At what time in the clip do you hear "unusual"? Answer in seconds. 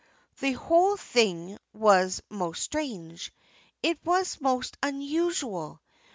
4.81-5.79